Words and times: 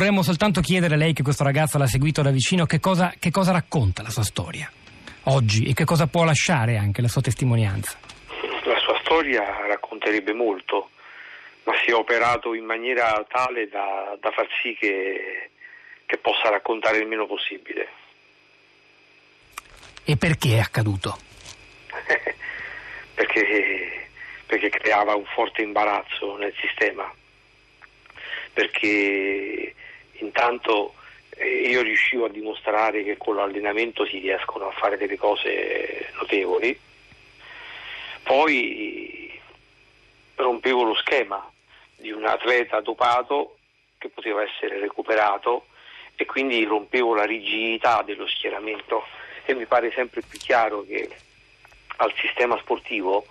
vorremmo 0.00 0.22
soltanto 0.22 0.62
chiedere 0.62 0.94
a 0.94 0.96
lei 0.96 1.12
che 1.12 1.22
questo 1.22 1.44
ragazzo 1.44 1.76
l'ha 1.76 1.86
seguito 1.86 2.22
da 2.22 2.30
vicino 2.30 2.64
che 2.64 2.80
cosa, 2.80 3.12
che 3.18 3.30
cosa 3.30 3.52
racconta 3.52 4.00
la 4.02 4.08
sua 4.08 4.22
storia 4.22 4.72
oggi 5.24 5.64
e 5.64 5.74
che 5.74 5.84
cosa 5.84 6.06
può 6.06 6.24
lasciare 6.24 6.78
anche 6.78 7.02
la 7.02 7.08
sua 7.08 7.20
testimonianza. 7.20 7.98
La 8.64 8.78
sua 8.78 8.98
storia 9.02 9.44
racconterebbe 9.66 10.32
molto, 10.32 10.88
ma 11.64 11.74
si 11.84 11.90
è 11.90 11.94
operato 11.94 12.54
in 12.54 12.64
maniera 12.64 13.22
tale 13.28 13.68
da, 13.68 14.16
da 14.18 14.30
far 14.30 14.48
sì 14.62 14.74
che, 14.74 15.50
che 16.06 16.16
possa 16.16 16.48
raccontare 16.48 16.96
il 16.96 17.06
meno 17.06 17.26
possibile. 17.26 17.88
E 20.04 20.16
perché 20.16 20.56
è 20.56 20.60
accaduto? 20.60 21.18
perché, 23.12 24.08
perché 24.46 24.70
creava 24.70 25.14
un 25.14 25.26
forte 25.26 25.60
imbarazzo 25.60 26.38
nel 26.38 26.54
sistema, 26.58 27.12
perché 28.54 29.69
intanto 30.24 30.94
eh, 31.30 31.68
io 31.68 31.82
riuscivo 31.82 32.26
a 32.26 32.30
dimostrare 32.30 33.02
che 33.02 33.16
con 33.16 33.36
l'allenamento 33.36 34.04
si 34.06 34.18
riescono 34.18 34.68
a 34.68 34.72
fare 34.72 34.96
delle 34.96 35.16
cose 35.16 36.10
notevoli, 36.14 36.78
poi 38.22 39.40
rompevo 40.36 40.84
lo 40.84 40.94
schema 40.94 41.50
di 41.96 42.10
un 42.10 42.24
atleta 42.24 42.80
dopato 42.80 43.56
che 43.98 44.08
poteva 44.08 44.42
essere 44.42 44.78
recuperato 44.78 45.66
e 46.16 46.24
quindi 46.24 46.64
rompevo 46.64 47.14
la 47.14 47.24
rigidità 47.24 48.02
dello 48.02 48.26
schieramento. 48.26 49.04
E 49.44 49.54
mi 49.54 49.66
pare 49.66 49.90
sempre 49.92 50.22
più 50.22 50.38
chiaro 50.38 50.84
che 50.84 51.08
al 51.96 52.12
sistema 52.16 52.58
sportivo 52.58 53.26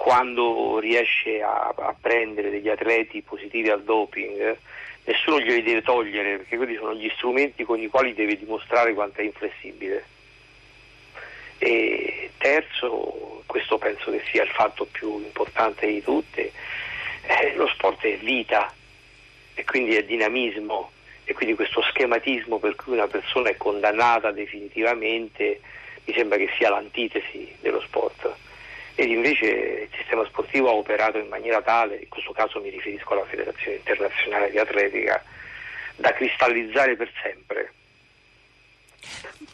quando 0.00 0.78
riesce 0.78 1.42
a, 1.42 1.74
a, 1.76 1.94
prendere 2.00 2.48
degli 2.48 2.70
atleti 2.70 3.20
positivi 3.20 3.68
al 3.68 3.84
doping 3.84 4.56
nessuno 5.04 5.38
glieli 5.38 5.62
deve 5.62 5.82
togliere 5.82 6.38
perché 6.38 6.56
quelli 6.56 6.74
sono 6.76 6.94
gli 6.94 7.10
strumenti 7.16 7.64
con 7.64 7.78
i 7.78 7.86
quali 7.88 8.14
deve 8.14 8.38
dimostrare 8.38 8.94
quanto 8.94 9.20
è 9.20 9.24
inflessibile. 9.24 10.02
E 11.58 12.30
terzo 12.38 13.42
questo 13.44 13.76
penso 13.76 14.10
che 14.10 14.22
sia 14.30 14.42
il 14.42 14.48
fatto 14.48 14.86
più 14.90 15.18
importante 15.18 15.86
di 15.86 16.02
tutti 16.02 16.40
eh, 16.40 17.54
lo 17.56 17.68
sport 17.68 18.02
è 18.02 18.16
vita 18.16 18.72
e 19.52 19.64
quindi 19.66 19.96
è 19.96 20.02
dinamismo 20.02 20.92
e 21.24 21.34
quindi 21.34 21.54
questo 21.54 21.82
schematismo 21.82 22.58
per 22.58 22.74
cui 22.74 22.94
una 22.94 23.06
persona 23.06 23.50
è 23.50 23.56
condannata 23.58 24.30
definitivamente 24.30 25.60
mi 26.04 26.14
sembra 26.14 26.38
che 26.38 26.48
sia 26.56 26.70
l'antitesi 26.70 27.54
dello 27.60 27.82
sport 27.82 28.48
ed 29.00 29.08
invece 29.08 29.46
il 29.46 29.88
sistema 29.96 30.26
sportivo 30.26 30.68
ha 30.68 30.72
operato 30.72 31.16
in 31.16 31.28
maniera 31.28 31.62
tale, 31.62 31.96
in 31.96 32.08
questo 32.10 32.32
caso 32.32 32.60
mi 32.60 32.68
riferisco 32.68 33.14
alla 33.14 33.24
Federazione 33.24 33.78
Internazionale 33.78 34.50
di 34.50 34.58
Atletica, 34.58 35.24
da 35.96 36.12
cristallizzare 36.12 36.96
per 36.96 37.10
sempre 37.22 37.72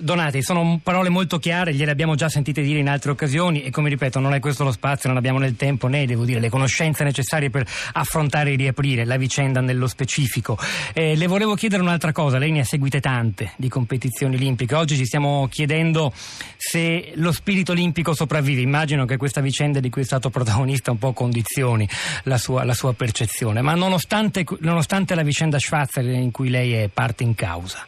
Donati, 0.00 0.42
sono 0.42 0.80
parole 0.82 1.10
molto 1.10 1.38
chiare, 1.38 1.74
gliele 1.74 1.90
abbiamo 1.90 2.14
già 2.14 2.28
sentite 2.28 2.62
dire 2.62 2.78
in 2.78 2.88
altre 2.88 3.10
occasioni 3.10 3.62
e 3.62 3.70
come 3.70 3.90
ripeto 3.90 4.18
non 4.18 4.32
è 4.32 4.40
questo 4.40 4.64
lo 4.64 4.72
spazio, 4.72 5.08
non 5.08 5.18
abbiamo 5.18 5.38
né 5.38 5.46
il 5.46 5.56
tempo 5.56 5.88
né 5.88 6.06
devo 6.06 6.24
dire 6.24 6.40
le 6.40 6.48
conoscenze 6.48 7.04
necessarie 7.04 7.50
per 7.50 7.66
affrontare 7.92 8.52
e 8.52 8.56
riaprire 8.56 9.04
la 9.04 9.16
vicenda 9.18 9.60
nello 9.60 9.86
specifico. 9.86 10.58
Eh, 10.94 11.16
le 11.16 11.26
volevo 11.26 11.54
chiedere 11.54 11.82
un'altra 11.82 12.12
cosa, 12.12 12.38
lei 12.38 12.50
ne 12.50 12.60
ha 12.60 12.64
seguite 12.64 13.00
tante 13.00 13.52
di 13.56 13.68
competizioni 13.68 14.36
olimpiche, 14.36 14.74
oggi 14.74 14.96
ci 14.96 15.04
stiamo 15.04 15.46
chiedendo 15.50 16.12
se 16.56 17.12
lo 17.16 17.32
spirito 17.32 17.72
olimpico 17.72 18.14
sopravvive, 18.14 18.62
immagino 18.62 19.04
che 19.04 19.18
questa 19.18 19.42
vicenda 19.42 19.80
di 19.80 19.90
cui 19.90 20.02
è 20.02 20.06
stato 20.06 20.30
protagonista 20.30 20.90
un 20.90 20.98
po' 20.98 21.12
condizioni 21.12 21.86
la 22.24 22.38
sua, 22.38 22.64
la 22.64 22.74
sua 22.74 22.94
percezione, 22.94 23.60
ma 23.60 23.74
nonostante, 23.74 24.46
nonostante 24.60 25.14
la 25.14 25.22
vicenda 25.22 25.58
Schwarzer 25.58 26.06
in 26.06 26.30
cui 26.30 26.48
lei 26.48 26.72
è 26.72 26.88
parte 26.88 27.22
in 27.22 27.34
causa. 27.34 27.86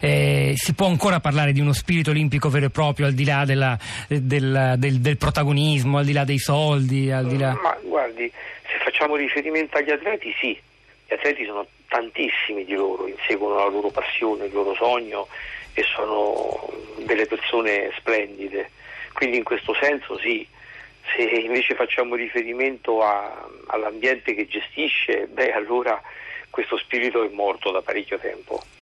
Eh, 0.00 0.52
si 0.56 0.74
può 0.74 0.86
ancora 0.86 1.20
parlare 1.20 1.52
di 1.52 1.60
uno 1.60 1.72
spirito 1.72 2.10
olimpico 2.10 2.48
vero 2.48 2.66
e 2.66 2.70
proprio, 2.70 3.06
al 3.06 3.12
di 3.12 3.24
là 3.24 3.44
della, 3.44 3.78
del, 4.08 4.74
del, 4.76 5.00
del, 5.00 5.16
protagonismo, 5.16 5.98
al 5.98 6.04
di 6.04 6.12
là 6.12 6.24
dei 6.24 6.38
soldi? 6.38 7.02
Di 7.02 7.38
là... 7.38 7.58
Ma 7.60 7.78
guardi, 7.82 8.30
se 8.62 8.78
facciamo 8.82 9.16
riferimento 9.16 9.76
agli 9.76 9.90
atleti, 9.90 10.34
sì, 10.38 10.58
gli 11.06 11.12
atleti 11.12 11.44
sono 11.44 11.66
tantissimi 11.88 12.64
di 12.64 12.74
loro, 12.74 13.06
inseguono 13.06 13.56
la 13.56 13.68
loro 13.68 13.90
passione, 13.90 14.46
il 14.46 14.52
loro 14.52 14.74
sogno 14.74 15.28
e 15.74 15.84
sono 15.84 16.72
delle 17.04 17.26
persone 17.26 17.92
splendide. 17.96 18.70
Quindi 19.12 19.36
in 19.36 19.44
questo 19.44 19.74
senso 19.80 20.18
sì, 20.18 20.46
se 21.14 21.22
invece 21.22 21.74
facciamo 21.74 22.16
riferimento 22.16 23.02
a, 23.02 23.48
all'ambiente 23.66 24.34
che 24.34 24.46
gestisce, 24.46 25.28
beh 25.28 25.52
allora 25.52 26.00
questo 26.50 26.76
spirito 26.78 27.24
è 27.24 27.28
morto 27.32 27.70
da 27.70 27.82
parecchio 27.82 28.18
tempo. 28.18 28.62